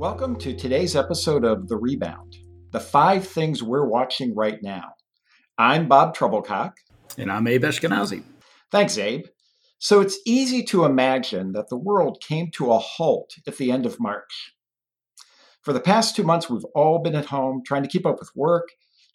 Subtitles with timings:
[0.00, 2.38] Welcome to today's episode of The Rebound,
[2.70, 4.94] the five things we're watching right now.
[5.58, 6.72] I'm Bob Trebilcock.
[7.18, 8.22] And I'm Abe Eshkenazi.
[8.72, 9.26] Thanks, Abe.
[9.78, 13.84] So it's easy to imagine that the world came to a halt at the end
[13.84, 14.54] of March.
[15.60, 18.30] For the past two months, we've all been at home trying to keep up with
[18.34, 18.68] work,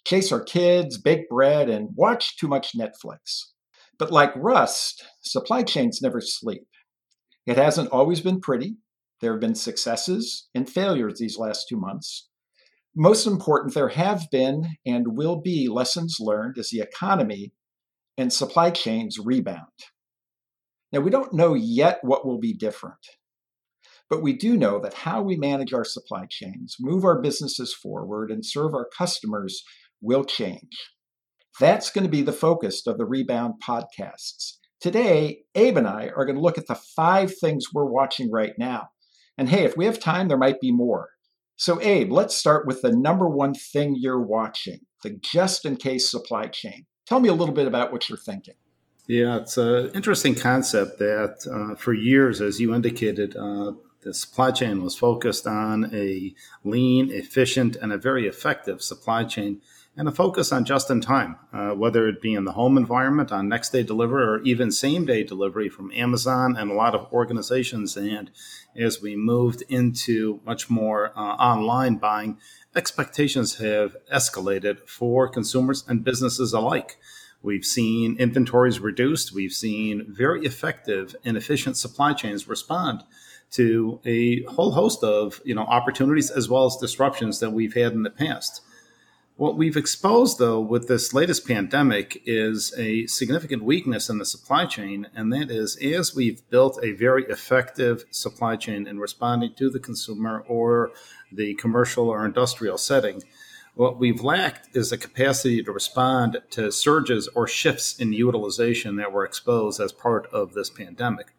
[0.06, 3.46] chase our kids, bake bread, and watch too much Netflix.
[3.98, 6.68] But like rust, supply chains never sleep.
[7.48, 8.78] It hasn't always been pretty,
[9.22, 12.30] there have been successes and failures these last two months.
[12.96, 17.54] Most important, there have been and will be lessons learned as the economy
[18.18, 19.68] and supply chains rebound.
[20.92, 23.06] Now, we don't know yet what will be different,
[24.10, 28.32] but we do know that how we manage our supply chains, move our businesses forward,
[28.32, 29.64] and serve our customers
[30.02, 30.92] will change.
[31.60, 34.54] That's going to be the focus of the Rebound podcasts.
[34.80, 38.54] Today, Abe and I are going to look at the five things we're watching right
[38.58, 38.90] now
[39.38, 41.10] and hey, if we have time, there might be more.
[41.58, 46.10] So, Abe, let's start with the number one thing you're watching the just in case
[46.10, 46.86] supply chain.
[47.06, 48.56] Tell me a little bit about what you're thinking.
[49.08, 54.52] Yeah, it's an interesting concept that uh, for years, as you indicated, uh, the supply
[54.52, 56.34] chain was focused on a
[56.64, 59.62] lean, efficient, and a very effective supply chain
[59.98, 63.32] and a focus on just in time, uh, whether it be in the home environment
[63.32, 67.12] on next day delivery or even same day delivery from Amazon and a lot of
[67.14, 67.96] organizations.
[67.96, 68.30] And
[68.76, 72.38] as we moved into much more uh, online buying,
[72.76, 76.98] expectations have escalated for consumers and businesses alike.
[77.42, 79.34] We've seen inventories reduced.
[79.34, 83.04] We've seen very effective and efficient supply chains respond
[83.52, 87.94] to a whole host of you know opportunities as well as disruptions that we've had
[87.94, 88.62] in the past.
[89.38, 94.66] What we've exposed, though, with this latest pandemic is a significant weakness in the supply
[94.66, 95.08] chain.
[95.14, 99.80] And that is, as we've built a very effective supply chain in responding to the
[99.80, 100.92] consumer or
[101.34, 103.24] the commercial or industrial setting,
[103.74, 109.12] what we've lacked is the capacity to respond to surges or shifts in utilization that
[109.12, 111.34] were exposed as part of this pandemic.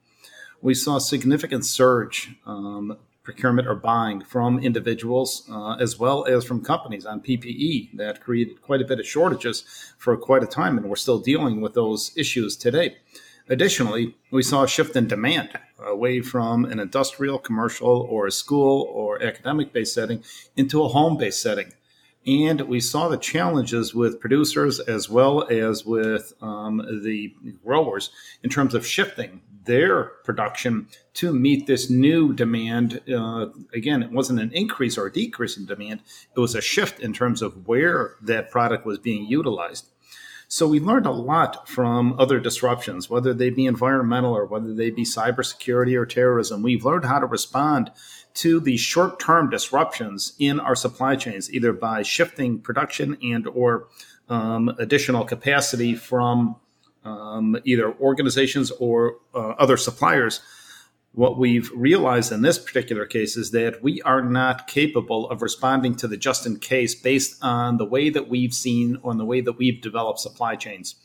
[0.61, 6.45] We saw a significant surge um, procurement or buying from individuals uh, as well as
[6.45, 9.65] from companies on PPE that created quite a bit of shortages
[9.99, 12.97] for quite a time, and we're still dealing with those issues today.
[13.49, 15.51] Additionally, we saw a shift in demand
[15.85, 20.23] away from an industrial, commercial, or a school or academic based setting
[20.57, 21.73] into a home based setting.
[22.27, 28.11] And we saw the challenges with producers as well as with um, the growers
[28.43, 33.01] in terms of shifting their production to meet this new demand.
[33.13, 36.01] Uh, again, it wasn't an increase or a decrease in demand,
[36.35, 39.87] it was a shift in terms of where that product was being utilized.
[40.49, 44.91] So we learned a lot from other disruptions, whether they be environmental or whether they
[44.91, 46.63] be cybersecurity or terrorism.
[46.63, 47.91] We've learned how to respond
[48.35, 53.89] to these short-term disruptions in our supply chains, either by shifting production and or
[54.29, 56.57] um, additional capacity from
[57.07, 60.41] um, either organizations or uh, other suppliers,
[61.13, 65.95] what we've realized in this particular case is that we are not capable of responding
[65.95, 69.41] to the just in case based on the way that we've seen on the way
[69.41, 70.97] that we've developed supply chains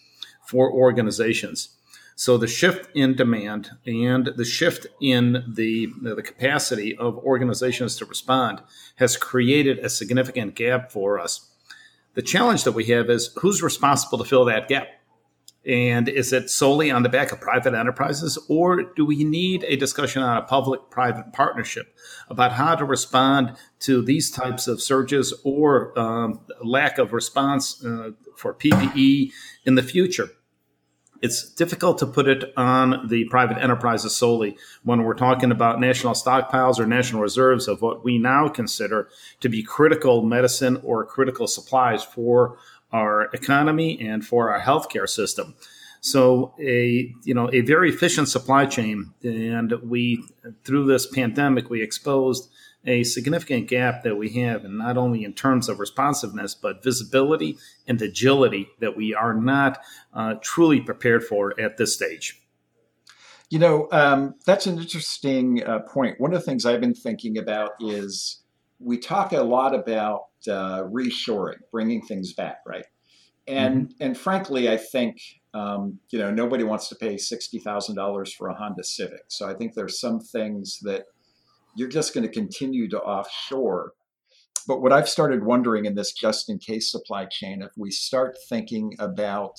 [0.46, 1.78] for organizations.
[2.16, 8.06] So the shift in demand and the shift in the, the capacity of organizations to
[8.06, 8.62] respond
[8.98, 11.50] has created a significant gap for us.
[12.14, 14.88] The challenge that we have is who's responsible to fill that gap?
[15.66, 19.76] And is it solely on the back of private enterprises, or do we need a
[19.76, 21.96] discussion on a public private partnership
[22.30, 28.12] about how to respond to these types of surges or um, lack of response uh,
[28.36, 29.32] for PPE
[29.66, 30.30] in the future?
[31.22, 36.14] It's difficult to put it on the private enterprises solely when we're talking about national
[36.14, 39.08] stockpiles or national reserves of what we now consider
[39.42, 42.58] to be critical medicine or critical supplies for
[42.92, 45.56] our economy and for our healthcare system.
[46.02, 50.24] So a you know a very efficient supply chain, and we
[50.64, 52.50] through this pandemic we exposed
[52.86, 57.58] a significant gap that we have, and not only in terms of responsiveness, but visibility
[57.88, 59.80] and agility that we are not
[60.14, 62.42] uh, truly prepared for at this stage.
[63.52, 66.20] You know, um, that's an interesting uh, point.
[66.20, 68.40] One of the things I've been thinking about is
[68.80, 72.86] we talk a lot about uh, reshoring, bringing things back, right?
[73.48, 74.04] And mm-hmm.
[74.04, 75.18] and frankly, I think
[75.54, 79.26] um, you know nobody wants to pay sixty thousand dollars for a Honda Civic.
[79.28, 81.06] So I think there's some things that
[81.76, 83.94] you're just going to continue to offshore.
[84.68, 88.38] But what I've started wondering in this just in case supply chain, if we start
[88.48, 89.56] thinking about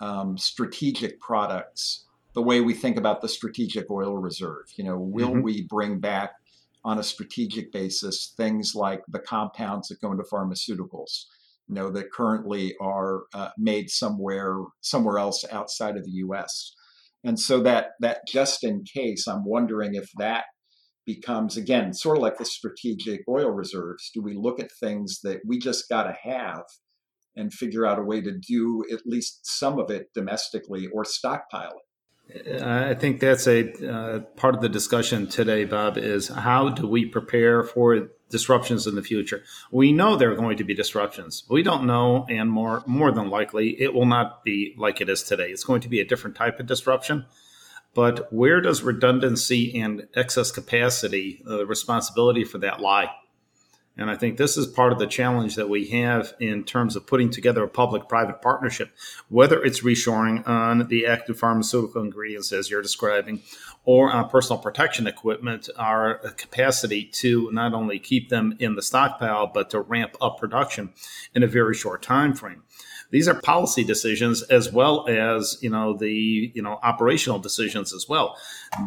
[0.00, 5.30] um, strategic products the way we think about the strategic oil reserve, you know, will
[5.30, 5.42] mm-hmm.
[5.42, 6.32] we bring back
[6.84, 11.24] on a strategic basis things like the compounds that go into pharmaceuticals?
[11.68, 16.72] you know that currently are uh, made somewhere somewhere else outside of the U.S.
[17.22, 20.44] And so that that just in case, I'm wondering if that
[21.06, 24.10] becomes again sort of like the strategic oil reserves.
[24.12, 26.64] Do we look at things that we just got to have
[27.36, 31.70] and figure out a way to do at least some of it domestically or stockpile
[31.70, 31.93] it?
[32.62, 37.04] I think that's a uh, part of the discussion today, Bob, is how do we
[37.04, 39.42] prepare for disruptions in the future?
[39.70, 41.44] We know there are going to be disruptions.
[41.48, 45.22] We don't know, and more more than likely, it will not be like it is
[45.22, 45.50] today.
[45.50, 47.26] It's going to be a different type of disruption.
[47.94, 53.10] But where does redundancy and excess capacity, uh, the responsibility for that lie?
[53.96, 57.06] And I think this is part of the challenge that we have in terms of
[57.06, 58.90] putting together a public private partnership,
[59.28, 63.42] whether it's reshoring on the active pharmaceutical ingredients, as you're describing,
[63.84, 69.46] or on personal protection equipment, our capacity to not only keep them in the stockpile,
[69.46, 70.92] but to ramp up production
[71.32, 72.64] in a very short time frame
[73.10, 78.08] these are policy decisions as well as you know the you know operational decisions as
[78.08, 78.36] well.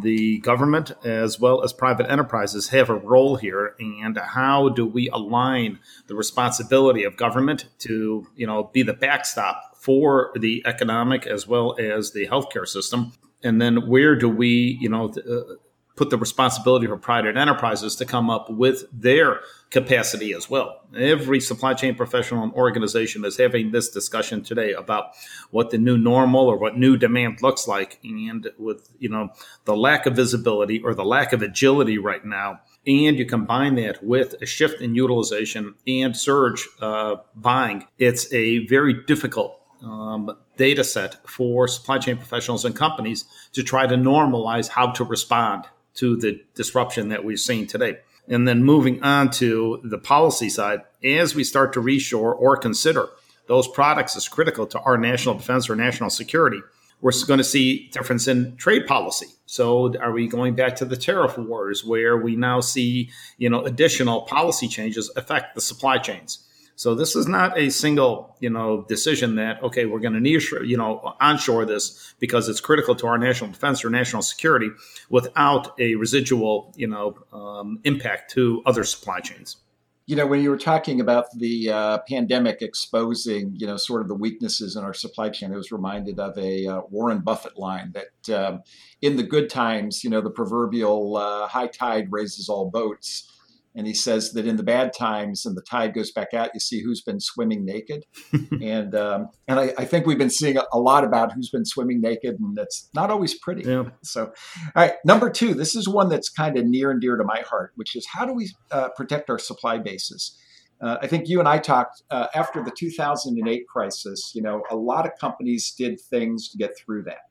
[0.02, 5.10] The government as well as private enterprises have a role here and how do we
[5.10, 11.48] align the responsibility of government to you know be the backstop for the economic as
[11.48, 13.14] well as the healthcare system?
[13.44, 15.56] And then where do we you know uh,
[15.98, 19.42] put the responsibility for private enterprises to come up with their
[19.72, 20.82] capacity as well.
[20.96, 25.12] Every supply chain professional and organization is having this discussion today about
[25.50, 28.00] what the new normal or what new demand looks like.
[28.04, 29.30] And with, you know,
[29.66, 34.02] the lack of visibility or the lack of agility right now, and you combine that
[34.04, 40.84] with a shift in utilization and surge uh, buying, it's a very difficult um, data
[40.84, 45.66] set for supply chain professionals and companies to try to normalize how to respond
[45.98, 47.98] to the disruption that we've seen today.
[48.28, 53.10] And then moving on to the policy side, as we start to reshore or consider
[53.48, 56.62] those products as critical to our national defense or national security,
[57.00, 59.28] we're going to see difference in trade policy.
[59.46, 63.64] So, are we going back to the tariff wars, where we now see you know
[63.64, 66.47] additional policy changes affect the supply chains?
[66.78, 70.20] So this is not a single, you know, decision that okay, we're going to
[70.64, 74.70] you know, onshore this because it's critical to our national defense or national security,
[75.10, 79.58] without a residual, you know, um, impact to other supply chains.
[80.06, 84.08] You know, when you were talking about the uh, pandemic exposing, you know, sort of
[84.08, 87.92] the weaknesses in our supply chain, I was reminded of a uh, Warren Buffett line
[87.94, 88.62] that um,
[89.02, 93.32] in the good times, you know, the proverbial uh, high tide raises all boats
[93.78, 96.60] and he says that in the bad times and the tide goes back out you
[96.60, 98.04] see who's been swimming naked
[98.62, 102.02] and um, and I, I, think we've been seeing a, lot about who's been swimming
[102.02, 103.84] naked and it's not always pretty yeah.
[104.04, 104.32] so all
[104.76, 107.72] right number two this is one that's kind of near and dear to my heart
[107.76, 110.38] which is how do we uh, protect our supply bases
[110.80, 114.32] uh, I think you and I talked uh, after the 2008 crisis.
[114.36, 117.22] You know, a lot of companies did things to get through that.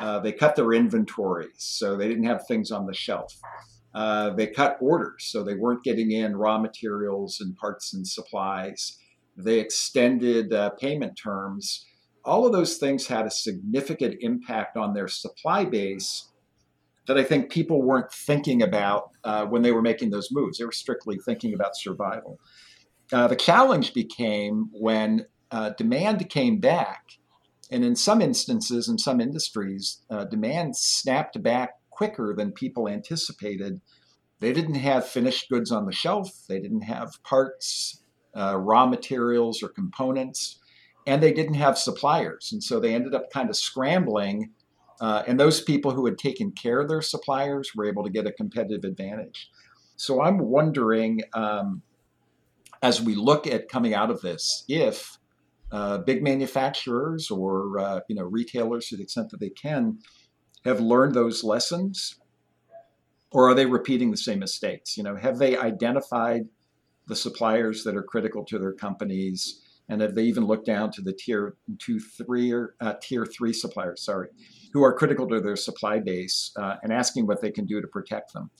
[0.00, 3.32] Uh, they cut their inventories, so they didn't have things on the shelf.
[3.98, 8.96] Uh, they cut orders, so they weren't getting in raw materials and parts and supplies.
[9.36, 11.84] They extended uh, payment terms.
[12.24, 16.28] All of those things had a significant impact on their supply base
[17.08, 20.58] that I think people weren't thinking about uh, when they were making those moves.
[20.58, 22.38] They were strictly thinking about survival.
[23.12, 27.02] Uh, the challenge became when uh, demand came back,
[27.72, 33.80] and in some instances, in some industries, demand snapped back quicker than people anticipated.
[34.38, 38.04] They didn't have finished goods on the shelf, they didn't have parts,
[38.36, 40.60] uh, raw materials, or components,
[41.08, 42.50] and they didn't have suppliers.
[42.52, 44.50] And so they ended up kind of scrambling.
[45.00, 48.26] Uh, and those people who had taken care of their suppliers were able to get
[48.28, 49.50] a competitive advantage.
[49.96, 51.82] So I'm wondering, um,
[52.80, 55.18] as we look at coming out of this, if
[55.72, 59.98] uh, big manufacturers or uh, you know retailers, to the extent that they can,
[60.64, 62.16] have learned those lessons?
[63.30, 64.96] Or are they repeating the same mistakes?
[64.96, 66.48] You know have they identified
[67.06, 69.62] the suppliers that are critical to their companies?
[69.90, 73.52] And have they even looked down to the tier two three or uh, tier three
[73.52, 74.28] suppliers sorry
[74.72, 77.86] who are critical to their supply base uh, and asking what they can do to
[77.86, 78.50] protect them?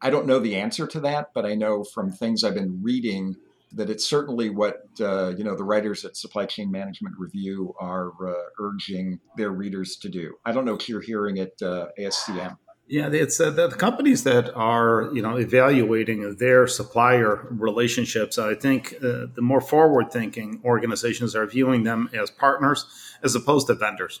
[0.00, 3.36] I don't know the answer to that, but I know from things I've been reading
[3.72, 8.12] that it's certainly what uh, you know the writers at Supply Chain Management Review are
[8.26, 10.34] uh, urging their readers to do.
[10.44, 12.58] I don't know if you're hearing it uh, ASCM.
[12.88, 18.38] Yeah, it's uh, the companies that are you know evaluating their supplier relationships.
[18.38, 22.86] I think uh, the more forward-thinking organizations are viewing them as partners
[23.24, 24.20] as opposed to vendors.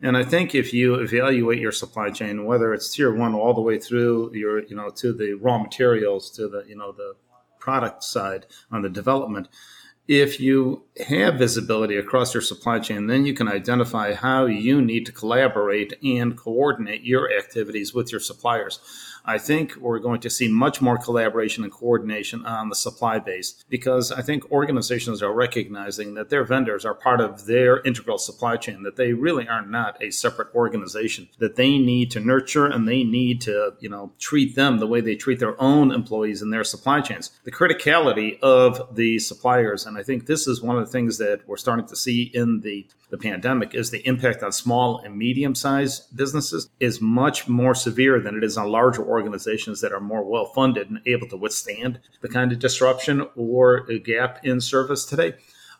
[0.00, 3.62] And I think if you evaluate your supply chain, whether it's tier one all the
[3.62, 7.16] way through your you know to the raw materials to the you know the
[7.66, 9.48] product side on the development,
[10.08, 15.04] if you have visibility across your supply chain, then you can identify how you need
[15.06, 18.80] to collaborate and coordinate your activities with your suppliers.
[19.28, 23.64] I think we're going to see much more collaboration and coordination on the supply base
[23.68, 28.56] because I think organizations are recognizing that their vendors are part of their integral supply
[28.56, 32.86] chain, that they really are not a separate organization, that they need to nurture and
[32.86, 36.50] they need to, you know, treat them the way they treat their own employees in
[36.50, 37.32] their supply chains.
[37.42, 41.40] The criticality of the suppliers, and I think this is one of the things that
[41.46, 45.54] we're starting to see in the the pandemic is the impact on small and medium
[45.54, 50.24] sized businesses is much more severe than it is on larger organizations that are more
[50.24, 55.04] well funded and able to withstand the kind of disruption or a gap in service
[55.04, 55.34] today.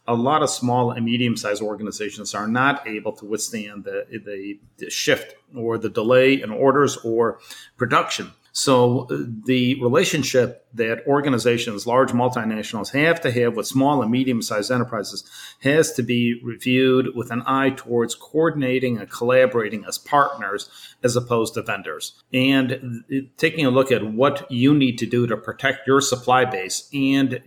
[0.08, 4.58] A lot of small and medium sized organizations are not able to withstand the, the,
[4.78, 7.40] the shift or the delay in orders or
[7.76, 14.10] production so uh, the relationship that organizations, large multinationals, have to have with small and
[14.10, 20.70] medium-sized enterprises has to be reviewed with an eye towards coordinating and collaborating as partners
[21.02, 22.22] as opposed to vendors.
[22.32, 26.46] And uh, taking a look at what you need to do to protect your supply
[26.46, 27.42] base and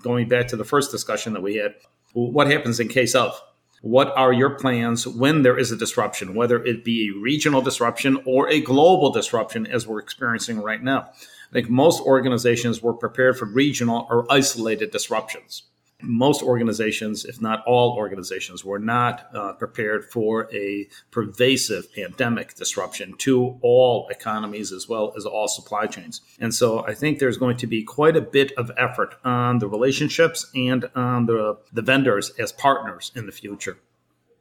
[0.00, 1.74] going back to the first discussion that we had,
[2.14, 3.38] what happens in case of
[3.84, 8.18] what are your plans when there is a disruption, whether it be a regional disruption
[8.24, 11.00] or a global disruption, as we're experiencing right now?
[11.02, 15.64] I think most organizations were prepared for regional or isolated disruptions
[16.02, 23.14] most organizations, if not all organizations, were not uh, prepared for a pervasive pandemic disruption
[23.18, 26.20] to all economies as well as all supply chains.
[26.38, 29.68] And so I think there's going to be quite a bit of effort on the
[29.68, 33.78] relationships and on the, the vendors as partners in the future.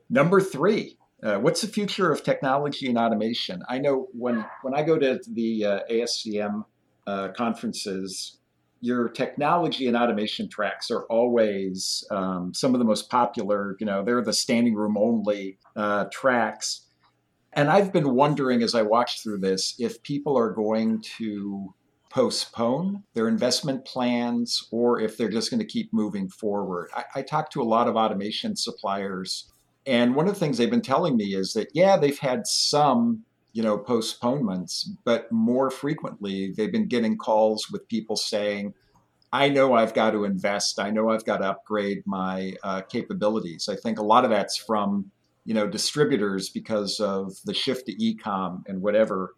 [0.09, 3.63] Number three, uh, what's the future of technology and automation?
[3.69, 6.65] I know when, when I go to the uh, ASCM
[7.07, 8.39] uh, conferences,
[8.83, 13.77] your technology and automation tracks are always um, some of the most popular.
[13.79, 16.81] You know, they're the standing room only uh, tracks.
[17.53, 21.73] And I've been wondering as I watch through this if people are going to
[22.09, 26.89] postpone their investment plans or if they're just going to keep moving forward.
[26.93, 29.49] I, I talked to a lot of automation suppliers,
[29.85, 33.23] and one of the things they've been telling me is that, yeah, they've had some
[33.53, 38.73] you know postponements but more frequently they've been getting calls with people saying
[39.31, 40.79] i know i've got to invest.
[40.79, 43.69] I know i've got to upgrade my uh, capabilities.
[43.69, 45.11] I think a lot of that's from
[45.45, 49.33] you know distributors because of the shift to e-com and whatever.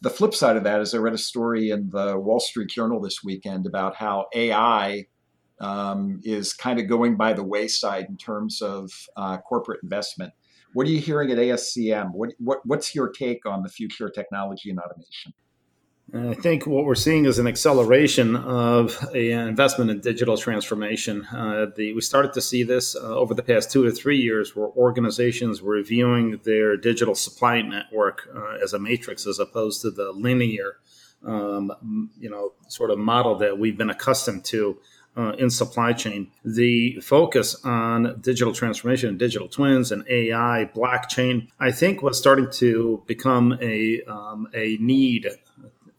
[0.00, 3.00] The flip side of that is i read a story in the wall street journal
[3.00, 5.06] this weekend about how ai
[5.60, 10.32] um, is kind of going by the wayside in terms of uh, corporate investment
[10.78, 12.12] what are you hearing at ASCM?
[12.12, 15.34] What, what, what's your take on the future of technology and automation?
[16.14, 21.24] I think what we're seeing is an acceleration of an investment in digital transformation.
[21.32, 24.54] Uh, the, we started to see this uh, over the past two to three years,
[24.54, 29.90] where organizations were viewing their digital supply network uh, as a matrix, as opposed to
[29.90, 30.76] the linear,
[31.26, 34.78] um, you know, sort of model that we've been accustomed to
[35.18, 36.30] uh, in supply chain.
[36.44, 43.02] The focus on digital transformation, digital twins, and AI, blockchain, I think was starting to
[43.06, 45.26] become a um, a need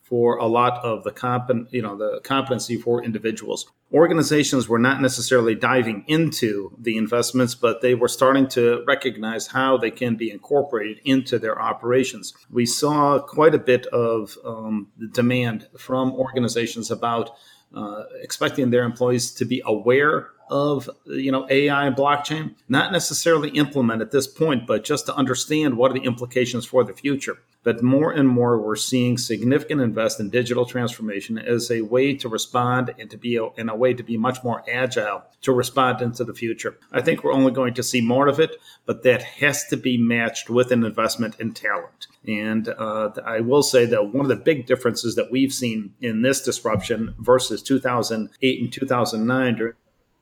[0.03, 3.65] for a lot of the comp- you know the competency for individuals.
[3.91, 9.77] Organizations were not necessarily diving into the investments, but they were starting to recognize how
[9.77, 12.33] they can be incorporated into their operations.
[12.51, 17.31] We saw quite a bit of um, demand from organizations about
[17.73, 23.49] uh, expecting their employees to be aware of you know AI and blockchain, not necessarily
[23.49, 27.38] implement at this point, but just to understand what are the implications for the future.
[27.63, 32.30] But more and more, we're seeing significant invest in digital transformation as a way to
[32.30, 36.01] respond and to be a, in a way to be much more agile to respond
[36.01, 36.78] into the future.
[36.92, 39.98] I think we're only going to see more of it, but that has to be
[39.98, 42.08] matched with an investment in talent.
[42.25, 46.22] And uh, I will say that one of the big differences that we've seen in
[46.22, 49.74] this disruption versus 2008 and 2009 during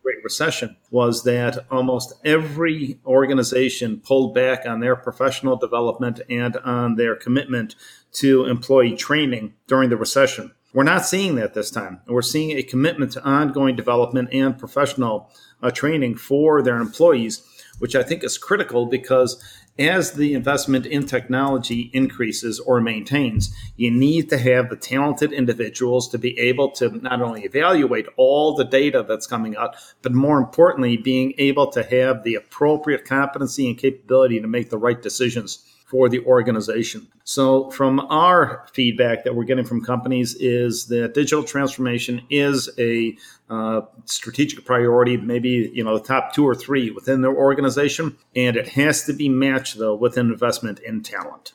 [0.07, 6.95] Great Recession was that almost every organization pulled back on their professional development and on
[6.95, 7.75] their commitment
[8.13, 10.53] to employee training during the recession.
[10.73, 11.99] We're not seeing that this time.
[12.07, 15.29] We're seeing a commitment to ongoing development and professional
[15.61, 17.43] uh, training for their employees,
[17.79, 19.43] which I think is critical because
[19.79, 26.09] as the investment in technology increases or maintains, you need to have the talented individuals
[26.09, 30.39] to be able to not only evaluate all the data that's coming out, but more
[30.39, 35.63] importantly, being able to have the appropriate competency and capability to make the right decisions
[35.87, 37.07] for the organization.
[37.23, 43.17] So, from our feedback that we're getting from companies, is that digital transformation is a
[43.49, 48.57] uh, strategic priority, maybe you know the top two or three within their organization, and
[48.57, 51.53] it has to be matched though with an investment in talent.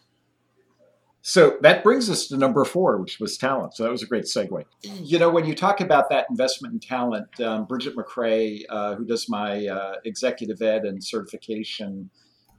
[1.25, 3.75] So that brings us to number four, which was talent.
[3.75, 4.65] So that was a great segue.
[4.83, 9.05] You know, when you talk about that investment in talent, um, Bridget McCrea, uh, who
[9.05, 12.11] does my uh, executive ed and certification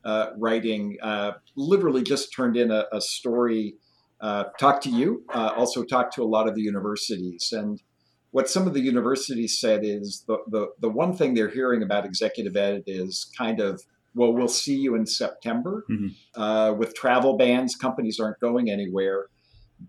[0.04, 3.76] uh, writing, uh, literally just turned in a, a story.
[4.22, 7.82] Uh, talked to you, uh, also talked to a lot of the universities, and
[8.32, 12.06] what some of the universities said is the, the the one thing they're hearing about
[12.06, 13.82] executive ed is kind of
[14.16, 15.86] well, we'll see you in September.
[15.90, 16.42] Mm-hmm.
[16.42, 19.28] Uh, with travel bans, companies aren't going anywhere.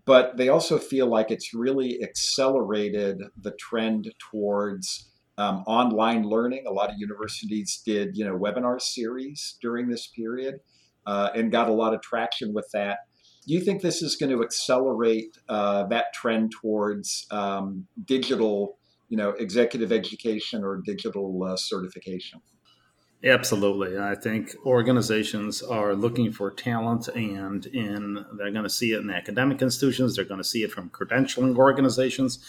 [0.05, 6.65] But they also feel like it's really accelerated the trend towards um, online learning.
[6.67, 10.59] A lot of universities did, you know, webinar series during this period
[11.05, 12.99] uh, and got a lot of traction with that.
[13.47, 19.17] Do you think this is going to accelerate uh, that trend towards um, digital, you
[19.17, 22.41] know, executive education or digital uh, certification?
[23.23, 23.97] Absolutely.
[23.97, 29.09] I think organizations are looking for talent and in they're going to see it in
[29.09, 32.39] academic institutions, they're going to see it from credentialing organizations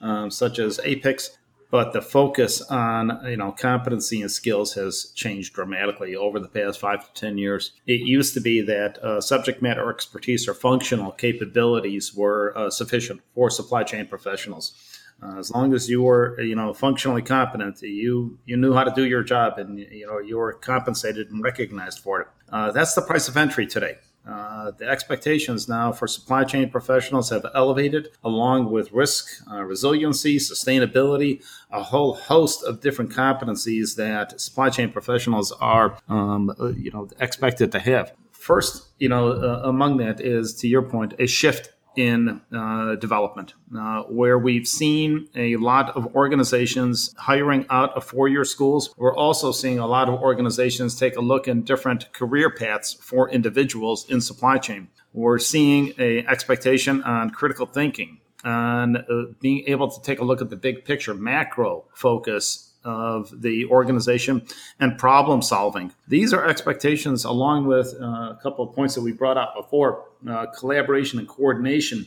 [0.00, 1.30] um, such as APICS
[1.72, 6.78] but the focus on you know competency and skills has changed dramatically over the past
[6.78, 7.72] five to ten years.
[7.86, 13.22] It used to be that uh, subject matter expertise or functional capabilities were uh, sufficient
[13.34, 14.74] for supply chain professionals.
[15.22, 18.92] Uh, as long as you were you know functionally competent, you you knew how to
[18.94, 22.28] do your job, and you know you were compensated and recognized for it.
[22.50, 23.96] Uh, that's the price of entry today.
[24.26, 30.36] Uh, the expectations now for supply chain professionals have elevated, along with risk, uh, resiliency,
[30.36, 36.90] sustainability, a whole host of different competencies that supply chain professionals are, um, uh, you
[36.92, 38.12] know, expected to have.
[38.30, 43.54] First, you know, uh, among that is, to your point, a shift in uh, development,
[43.76, 48.94] uh, where we've seen a lot of organizations hiring out of four year schools.
[48.96, 53.30] We're also seeing a lot of organizations take a look in different career paths for
[53.30, 54.88] individuals in supply chain.
[55.12, 60.40] We're seeing a expectation on critical thinking, on uh, being able to take a look
[60.40, 64.46] at the big picture, macro focus of the organization
[64.80, 65.92] and problem solving.
[66.08, 70.04] These are expectations, along with uh, a couple of points that we brought up before
[70.28, 72.06] uh, collaboration and coordination.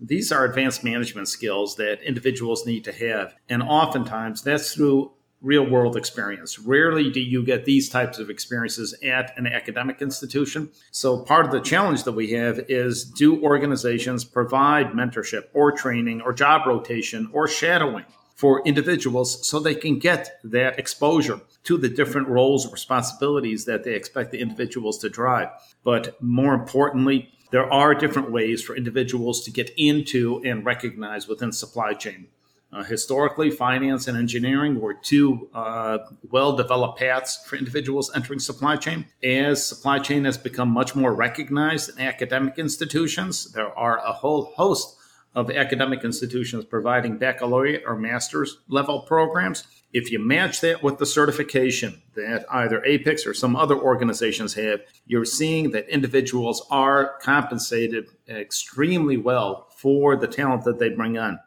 [0.00, 3.34] These are advanced management skills that individuals need to have.
[3.48, 6.58] And oftentimes that's through real world experience.
[6.58, 10.70] Rarely do you get these types of experiences at an academic institution.
[10.92, 16.20] So, part of the challenge that we have is do organizations provide mentorship or training
[16.22, 18.04] or job rotation or shadowing
[18.42, 23.84] for individuals so they can get that exposure to the different roles and responsibilities that
[23.84, 25.46] they expect the individuals to drive.
[25.84, 31.52] But more importantly, there are different ways for individuals to get into and recognize within
[31.52, 32.26] supply chain.
[32.72, 35.98] Uh, historically, finance and engineering were two uh,
[36.32, 39.06] well developed paths for individuals entering supply chain.
[39.22, 44.46] As supply chain has become much more recognized in academic institutions, there are a whole
[44.56, 44.96] host
[45.34, 49.64] of academic institutions providing baccalaureate or master's level programs.
[49.92, 54.80] If you match that with the certification that either APICS or some other organizations have,
[55.06, 61.38] you're seeing that individuals are compensated extremely well for the talent that they bring on.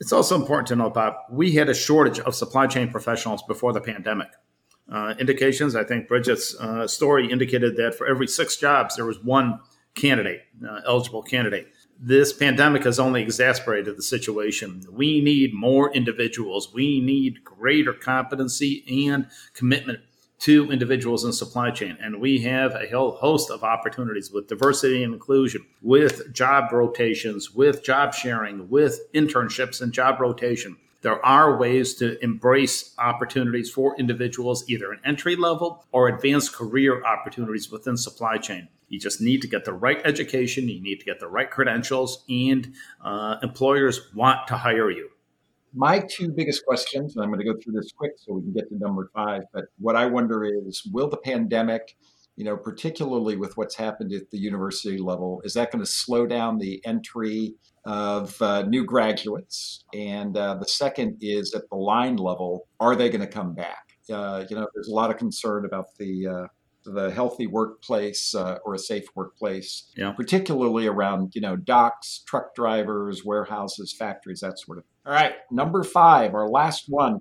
[0.00, 3.72] It's also important to note, Bob, we had a shortage of supply chain professionals before
[3.72, 4.28] the pandemic.
[4.90, 9.22] Uh, indications, I think Bridget's uh, story indicated that for every six jobs, there was
[9.22, 9.60] one
[9.94, 11.68] candidate, uh, eligible candidate
[12.00, 14.84] this pandemic has only exacerbated the situation.
[14.90, 16.72] We need more individuals.
[16.72, 20.00] We need greater competency and commitment
[20.40, 21.98] to individuals in supply chain.
[22.00, 27.52] And we have a whole host of opportunities with diversity and inclusion, with job rotations,
[27.52, 30.76] with job sharing, with internships and job rotation.
[31.02, 37.04] There are ways to embrace opportunities for individuals, either in entry level or advanced career
[37.04, 38.68] opportunities within supply chain.
[38.88, 42.24] You just need to get the right education, you need to get the right credentials,
[42.28, 42.72] and
[43.04, 45.10] uh, employers want to hire you.
[45.74, 48.52] My two biggest questions, and I'm going to go through this quick so we can
[48.52, 51.96] get to number five, but what I wonder is will the pandemic,
[52.36, 56.26] you know, particularly with what's happened at the university level, is that going to slow
[56.26, 62.16] down the entry of uh, new graduates, and uh, the second is at the line
[62.16, 63.88] level: Are they going to come back?
[64.10, 66.46] Uh, you know, there's a lot of concern about the uh,
[66.84, 70.12] the healthy workplace uh, or a safe workplace, yeah.
[70.12, 74.84] particularly around you know docks, truck drivers, warehouses, factories, that sort of.
[75.06, 77.20] All right, number five, our last one,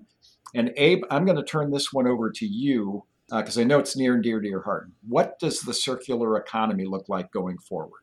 [0.54, 3.80] and Abe, I'm going to turn this one over to you because uh, I know
[3.80, 4.90] it's near and dear to your heart.
[5.08, 8.02] What does the circular economy look like going forward?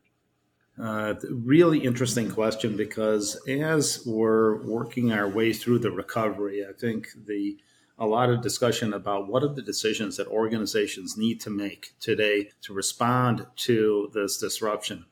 [0.81, 7.07] Uh, really interesting question because as we're working our way through the recovery, I think
[7.25, 7.57] the
[7.97, 12.49] a lot of discussion about what are the decisions that organizations need to make today
[12.61, 15.05] to respond to this disruption.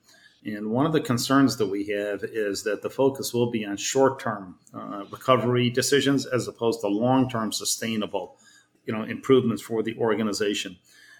[0.45, 3.77] And one of the concerns that we have is that the focus will be on
[3.77, 8.37] short term uh, recovery decisions as opposed to long term sustainable
[8.85, 10.77] you know, improvements for the organization.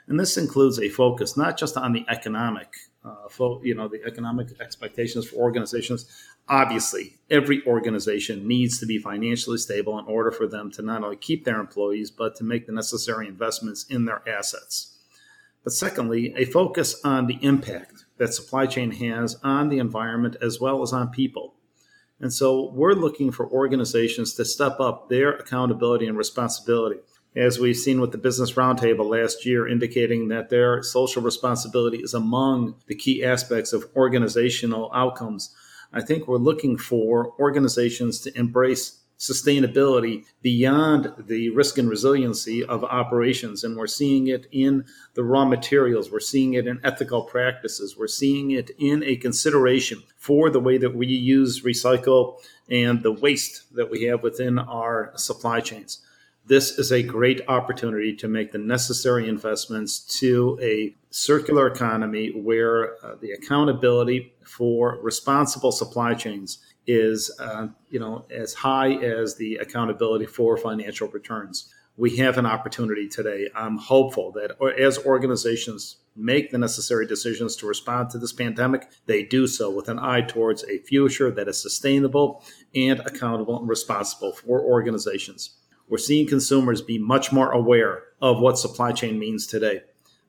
[0.08, 4.04] And this includes a focus not just on the economic, uh, fo- you know, the
[4.06, 6.06] economic expectations for organizations.
[6.50, 11.16] Obviously, every organization needs to be financially stable in order for them to not only
[11.16, 14.98] keep their employees, but to make the necessary investments in their assets.
[15.63, 20.60] But secondly, a focus on the impact that supply chain has on the environment as
[20.60, 21.56] well as on people.
[22.20, 27.00] And so we're looking for organizations to step up their accountability and responsibility
[27.36, 32.13] as we've seen with the Business Roundtable last year, indicating that their social responsibility is
[32.13, 35.56] among the key aspects of organizational outcomes.
[35.91, 42.84] I think we're looking for organizations to embrace sustainability beyond the risk and resiliency of
[42.84, 43.63] operations.
[43.63, 48.08] And we're seeing it in the raw materials, we're seeing it in ethical practices, we're
[48.08, 53.74] seeing it in a consideration for the way that we use, recycle, and the waste
[53.76, 56.00] that we have within our supply chains
[56.45, 63.03] this is a great opportunity to make the necessary investments to a circular economy where
[63.06, 69.56] uh, the accountability for responsible supply chains is uh, you know as high as the
[69.56, 71.73] accountability for financial returns.
[71.95, 73.49] We have an opportunity today.
[73.56, 79.23] I'm hopeful that as organizations make the necessary decisions to respond to this pandemic they
[79.23, 82.43] do so with an eye towards a future that is sustainable
[82.75, 85.58] and accountable and responsible for organizations
[85.89, 89.82] we're seeing consumers be much more aware of what supply chain means today.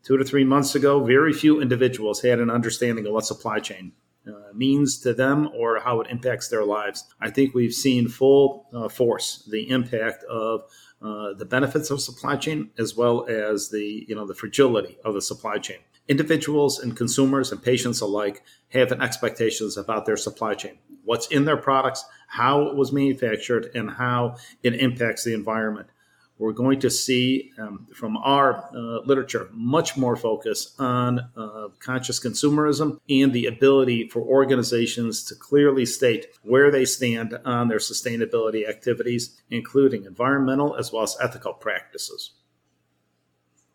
[0.02, 3.92] Two to three months ago, very few individuals had an understanding of what supply chain
[4.26, 7.04] uh, means to them or how it impacts their lives.
[7.20, 10.64] I think we've seen full uh, force the impact of
[11.02, 15.14] uh, the benefits of supply chain as well as the you know the fragility of
[15.14, 15.78] the supply chain.
[16.06, 21.56] Individuals and consumers and patients alike have expectations about their supply chain, what's in their
[21.56, 25.88] products, how it was manufactured, and how it impacts the environment.
[26.36, 32.18] We're going to see um, from our uh, literature much more focus on uh, conscious
[32.20, 38.68] consumerism and the ability for organizations to clearly state where they stand on their sustainability
[38.68, 42.32] activities, including environmental as well as ethical practices.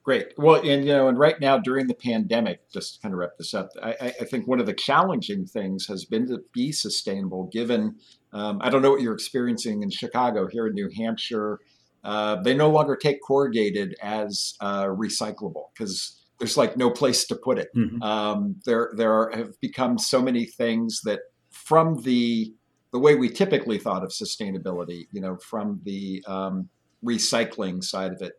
[0.10, 0.34] Great.
[0.40, 3.38] Well, and you know, and right now during the pandemic, just to kind of wrap
[3.38, 7.48] this up, I, I think one of the challenging things has been to be sustainable.
[7.54, 7.98] Given,
[8.34, 11.60] um, I don't know what you're experiencing in Chicago, here in New Hampshire,
[12.04, 17.36] uh, they no longer take corrugated as uh, recyclable because there's like no place to
[17.36, 17.70] put it.
[17.78, 18.02] Mm-hmm.
[18.02, 21.20] Um, there, there are, have become so many things that
[21.52, 22.52] from the
[22.92, 26.68] the way we typically thought of sustainability, you know, from the um,
[27.06, 28.34] recycling side of it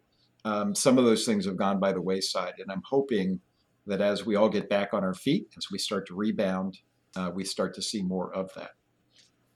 [0.44, 2.54] um, some of those things have gone by the wayside.
[2.58, 3.40] And I'm hoping
[3.86, 6.78] that as we all get back on our feet, as we start to rebound,
[7.16, 8.70] uh, we start to see more of that.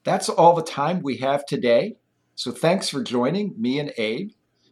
[0.05, 1.97] That's all the time we have today.
[2.35, 4.31] So thanks for joining me and Abe.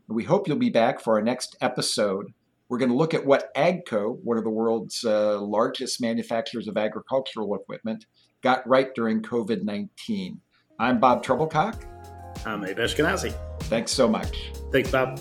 [0.08, 2.26] And we hope you'll be back for our next episode.
[2.68, 6.76] We're going to look at what AGCO, one of the world's uh, largest manufacturers of
[6.76, 8.06] agricultural equipment,
[8.42, 10.40] got right during COVID 19.
[10.78, 11.84] I'm Bob Trebilcock.
[12.44, 13.34] I'm Abe Eshkenazi.
[13.64, 14.52] Thanks so much.
[14.72, 15.20] Thanks, Bob.